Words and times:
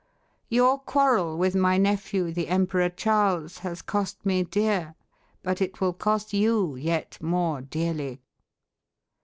Your 0.49 0.79
quarrel 0.79 1.37
with 1.37 1.53
my 1.53 1.77
nephew 1.77 2.31
the 2.33 2.47
Emperor 2.47 2.89
Charles 2.89 3.59
has 3.59 3.83
cost 3.83 4.25
me 4.25 4.41
dear, 4.43 4.95
but 5.43 5.61
it 5.61 5.79
will 5.79 5.93
cost 5.93 6.33
you 6.33 6.75
yet 6.75 7.21
more 7.21 7.61
dearly." 7.61 8.19